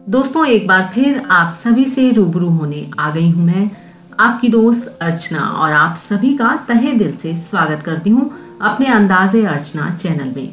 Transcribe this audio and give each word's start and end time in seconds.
दोस्तों, 0.00 0.44
एक 0.46 0.66
बार 0.66 0.90
फिर 0.94 1.20
आप 1.30 1.48
सभी 1.50 1.84
से 1.84 2.10
रूबरू 2.10 2.48
होने 2.48 2.84
आ 2.98 3.10
गई 3.10 3.28
हूँ 3.30 3.44
मैं, 3.46 3.70
आपकी 4.18 4.48
दोस्त 4.48 4.98
अर्चना, 5.02 5.40
और 5.40 5.72
आप 5.72 5.96
सभी 5.96 6.32
का 6.36 6.54
तहे 6.68 6.92
दिल 6.92 7.12
से 7.16 7.34
स्वागत 7.38 7.82
करती 7.82 8.10
हूँ 8.10 8.30
अपने 8.62 8.86
अंदाजे 8.86 9.44
अर्चना 9.46 9.94
चैनल 9.94 10.32
में। 10.36 10.48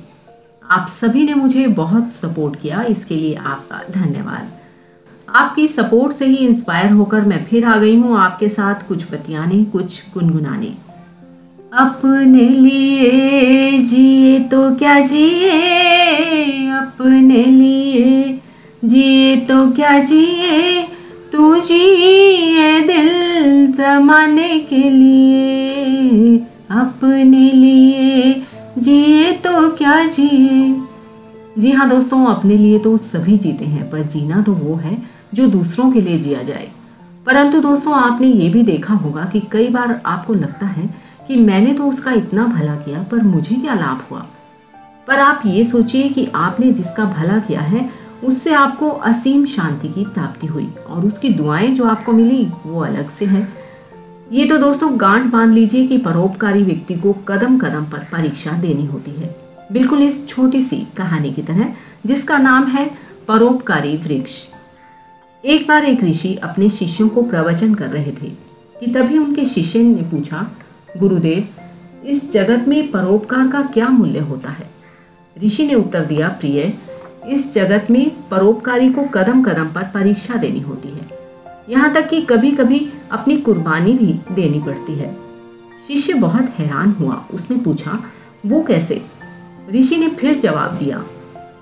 आप 0.70 0.88
सभी 0.88 1.24
ने 1.24 1.34
मुझे 1.34 1.66
बहुत 1.68 2.10
सपोर्ट 2.12 2.60
किया, 2.62 2.82
इसके 2.84 3.16
लिए 3.16 3.36
आपका 3.36 3.82
धन्यवाद। 3.92 4.52
आपकी 5.28 5.68
सपोर्ट 5.68 6.14
से 6.14 6.26
ही 6.26 6.48
इंस्पायर 6.48 6.92
होकर 6.92 7.22
मैं 7.22 7.44
फिर 7.46 7.66
आ 7.66 7.78
गई 7.78 7.96
हूँ 7.96 8.18
आपके 8.18 8.50
साथ 8.50 8.88
कुछ 8.88 9.12
बतियाने, 9.12 9.64
कुछ 9.66 10.04
गुनगुनाने। 10.14 10.74
अपने 11.76 12.50
लिए 12.50 13.80
जिए 13.80 14.40
तो 14.42 14.76
क्या 14.76 15.00
जिए, 15.00 16.70
अपने 16.72 17.44
लिए 17.46 18.40
जिए 18.88 19.36
तो 19.36 19.72
क्या 19.72 20.00
जिए? 20.00 20.84
तू 21.32 21.62
जिए 21.62 22.80
दिल 22.80 23.74
जमाने 23.74 24.60
के 24.60 24.90
लिए, 24.90 26.38
अपने 26.72 27.52
लिए। 27.52 28.44
जिए 28.78 29.32
तो 29.32 29.72
क्या 29.72 30.08
जिए? 30.08 30.82
जी 31.62 31.72
हाँ 31.72 31.90
दोस्तों, 31.90 32.26
अपने 32.26 32.56
लिए 32.58 32.80
तो 32.80 32.98
सभी 32.98 33.38
जीते 33.38 33.66
हैं, 33.66 33.90
पर 33.90 34.04
जीना 34.04 34.42
तो 34.42 34.54
वो 34.54 34.76
है 34.76 34.98
जो 35.34 35.48
दूसरों 35.48 35.92
के 35.92 36.02
लिए 36.02 36.20
जिया 36.20 36.42
जाए। 36.42 36.68
परंतु 37.26 37.60
दोस्तों, 37.60 37.94
आपने 37.94 38.28
ये 38.28 38.50
भी 38.50 38.64
देखा 38.64 38.94
होगा 38.94 39.24
कि 39.34 39.40
कई 39.52 39.68
बार 39.68 40.02
आपको 40.06 40.34
लगता 40.34 40.66
है 40.66 40.96
कि 41.28 41.36
मैंने 41.36 41.74
तो 41.74 41.84
उसका 41.84 42.12
इतना 42.12 42.46
भला 42.46 42.76
किया, 42.76 43.04
पर 43.04 43.18
मुझे 43.18 43.56
क्या 43.56 43.74
लाभ 43.74 44.12
हुआ? 44.12 44.26
पर 45.08 45.20
आप 45.20 45.42
ये 45.46 45.66
सोचिए 45.66 46.10
कि 46.10 46.28
आपने 46.36 46.72
जिसका 46.72 47.06
भला 47.06 47.40
किया 47.40 47.62
है 47.62 48.07
उससे 48.24 48.54
आपको 48.54 48.90
असीम 48.90 49.46
शांति 49.46 49.88
की 49.88 50.06
प्राप्ति 50.06 50.48
हुई 50.48 50.70
और 50.88 51.06
उसकी 51.06 51.30
दुआएँ 51.30 51.68
जो 51.68 51.84
आपको 51.84 52.12
मिली 52.12 52.48
वो 52.66 52.80
अलग 52.80 53.10
से 53.10 53.26
है। 53.26 53.48
ये 54.32 54.46
तो 54.46 54.58
दोस्तों 54.58 55.02
गांठ 55.02 55.26
बाँध 55.26 55.54
लीजिए 55.54 55.88
कि 55.88 55.98
परोपकारी 55.98 56.64
व्यक्ति 56.64 56.96
को 56.96 57.14
कदम 57.14 57.58
कदम 57.58 57.86
पर 57.86 57.98
परीक्षा 57.98 58.52
देनी 58.52 58.86
होती 58.86 59.12
है। 59.12 59.36
बिल्कुल 59.72 60.04
इस 60.04 60.28
छोटी 60.28 60.62
सी 60.62 60.88
कहानी 60.98 61.34
की 61.34 61.42
तरह, 61.42 61.74
जिसका 62.06 62.38
नाम 62.38 62.66
है 62.68 62.92
परोपकारी 63.28 63.98
वृक्ष। 63.98 64.46
एक 65.46 65.68
बार 65.68 65.86
एक 65.86 66.04
ऋषि 66.04 66.36
अपने 66.36 66.70
शिष्यों 66.70 67.10
को 67.10 67.22
प्रवचन 67.22 67.76
कर 67.76 67.88
रहे 67.88 68.12
थे 68.12 68.30
कि 68.80 68.88
तभी 68.88 69.18
उनके 69.18 69.46
शिष्य 69.46 69.82
ने 69.82 70.02
पूछा, 70.02 70.52
गुरुदेव, 70.98 71.48
इस 72.08 72.32
जगत 72.32 72.68
में 72.68 72.92
परोपकार 72.92 73.48
का 73.48 73.62
क्या 73.62 73.90
मूल्य 73.90 74.20
होता 74.20 74.50
है? 74.50 74.70
ऋषि 75.44 75.68
ने 75.68 75.74
उत्तर 75.74 76.06
दिया, 76.06 76.28
प्रिय 76.30 76.74
इस 77.28 77.54
जगत 77.54 77.88
में 77.92 78.12
परोपकारी 78.32 78.90
को 78.90 79.02
कदम 79.04 79.44
कदम 79.44 79.68
पर 79.68 79.84
परीक्षा 79.84 80.36
देनी 80.36 80.60
होती 80.60 80.90
है। 80.90 81.10
यहाँ 81.70 81.94
तक 81.94 82.10
कि 82.10 82.22
कभी 82.22 82.52
कभी 82.52 82.92
अपनी 83.12 83.38
कुर्बानी 83.38 83.94
भी 83.94 84.14
देनी 84.36 84.60
पड़ती 84.60 84.96
है। 84.96 85.16
शिष्य 85.88 86.14
बहुत 86.14 86.50
हैरान 86.50 86.92
हुआ। 86.92 87.26
उसने 87.34 87.58
पूछा, 87.58 88.00
वो 88.46 88.62
कैसे? 88.64 89.02
ऋषि 89.74 89.98
ने 89.98 90.08
फिर 90.08 90.40
जवाब 90.40 90.78
दिया, 90.78 91.04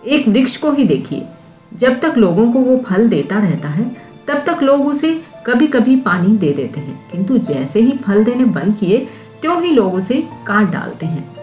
एक 0.08 0.28
वृक्ष 0.28 0.58
को 0.58 0.72
ही 0.72 0.84
देखिए। 0.84 1.26
जब 1.74 2.00
तक 2.00 2.18
लोगों 2.18 2.52
को 2.52 2.60
वो 2.60 2.78
फल 2.78 3.08
देता 3.10 3.38
रहता 3.38 3.70
है, 3.70 3.84
तब 4.28 4.44
तक 4.48 4.64
लोग 4.64 4.88
उसे 4.88 5.22
कभी 5.48 5.68
कभी 5.68 5.96
पानी 5.96 6.38
दे 6.38 6.52
देते 6.52 6.80
हैं। 6.80 7.12
किंतु 7.12 7.38
जैसे 7.38 7.80
ही 7.80 7.92
फल 7.92 8.24
देने 8.24 8.46
बंद 8.46 8.76
किए, 8.76 8.98
त्यों 9.42 9.62
ही 9.64 9.72
लोग 9.72 9.94
उसे 9.94 10.24
काट 10.48 10.72
डालते 10.72 11.06
हैं। 11.06 11.36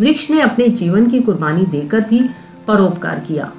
वृक्ष 0.00 0.30
ने 0.30 0.40
अपने 0.40 0.68
जीवन 0.68 1.06
की 1.06 1.20
कुर्बानी 1.20 1.64
देकर 1.64 2.00
भी 2.00 2.30
परोपकार 2.70 3.20
किया। 3.20 3.50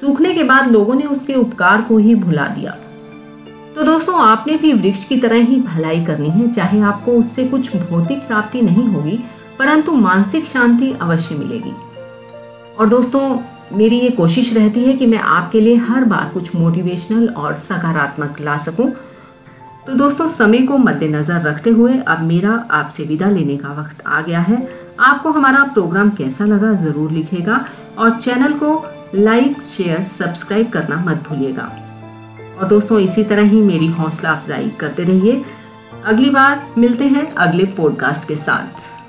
सूखने 0.00 0.34
के 0.34 0.42
बाद 0.42 0.70
लोगों 0.70 0.94
ने 0.94 1.04
उसके 1.04 1.34
उपकार 1.34 1.82
को 1.82 1.98
ही 1.98 2.14
भुला 2.14 2.46
दिया। 2.46 2.76
तो 3.74 3.82
दोस्तों, 3.82 4.20
आपने 4.20 4.56
भी 4.56 4.72
वृक्ष 4.72 5.04
की 5.04 5.16
तरह 5.16 5.36
ही 5.36 5.60
भलाई 5.60 6.04
करनी 6.04 6.28
है, 6.28 6.50
चाहे 6.52 6.80
आपको 6.80 7.12
उससे 7.12 7.44
कुछ 7.44 7.76
भौतिक 7.76 8.26
प्राप्ति 8.26 8.62
नहीं 8.62 8.86
होगी, 8.88 9.18
परंतु 9.58 9.92
मानसिक 9.92 10.46
शांति 10.46 10.92
अवश्य 11.02 11.34
मिलेगी। 11.34 11.72
और 12.78 12.88
दोस्तों, 12.88 13.38
मेरी 13.72 13.98
ये 13.98 14.10
कोशिश 14.10 14.52
रहती 14.54 14.84
है 14.84 14.92
कि 14.92 15.06
मैं 15.06 15.18
आपके 15.18 15.60
लिए 15.60 15.76
हर 15.76 16.04
बार 16.04 16.30
कुछ 16.34 16.54
मोटिवेशनल 16.56 17.28
और 17.28 17.54
सकारात्मक 17.58 18.40
ला 18.40 18.56
सकूँ। 18.58 18.90
तो 19.86 19.94
दोस्तों, 19.94 20.28
समय 20.28 20.58
को 20.58 20.78
मद्देनज़र 20.78 21.40
रखते 21.40 21.70
हुए 21.70 21.98
अब 21.98 22.22
मेरा 22.22 22.52
आपसे 22.70 23.04
विदा 23.04 23.30
लेने 23.30 23.56
का 23.56 23.72
वक्त 23.72 24.02
आ 24.06 24.20
गया 24.20 24.40
है। 24.40 24.56
आपको 25.00 25.30
हमारा 25.30 25.62
प्रोग्राम 25.64 26.10
कैसा 26.10 26.44
लगा 26.44 26.72
ज़रूर 26.82 27.10
लिखेगा 27.10 27.64
और 27.98 28.18
चैनल 28.18 28.52
को 28.52 28.72
लाइक 29.14 29.62
शेयर 29.62 30.02
सब्सक्राइब 30.02 30.68
करना 30.68 30.96
मत 30.96 31.22
भूलिएगा। 31.28 31.70
और 32.60 32.68
दोस्तों, 32.68 32.98
इसी 32.98 33.24
तरह 33.24 33.42
ही 33.42 33.60
मेरी 33.62 33.86
हौसला 33.88 34.30
अफजाई 34.30 34.68
करते 34.70 35.04
रहिए। 35.04 35.42
अगली 36.04 36.30
बार 36.30 36.66
मिलते 36.78 37.06
हैं 37.08 37.32
अगले 37.34 37.64
पॉडकास्ट 37.76 38.28
के 38.28 38.36
साथ। 38.36 38.99